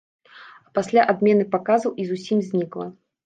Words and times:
А 0.69 0.71
пасля 0.77 1.03
адмены 1.13 1.45
паказаў 1.55 1.91
і 2.05 2.09
зусім 2.13 2.37
знікла. 2.47 2.87